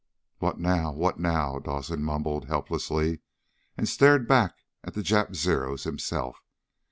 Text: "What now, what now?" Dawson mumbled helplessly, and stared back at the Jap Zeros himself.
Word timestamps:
"What 0.39 0.57
now, 0.59 0.91
what 0.93 1.19
now?" 1.19 1.59
Dawson 1.59 2.01
mumbled 2.01 2.45
helplessly, 2.47 3.19
and 3.77 3.87
stared 3.87 4.27
back 4.27 4.55
at 4.83 4.95
the 4.95 5.03
Jap 5.03 5.35
Zeros 5.35 5.83
himself. 5.83 6.39